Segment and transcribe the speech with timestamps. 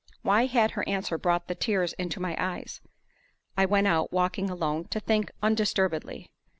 [0.23, 2.81] Why had her answer brought the tears into my eyes?
[3.55, 6.31] I went out, walking alone, to think undisturbedly.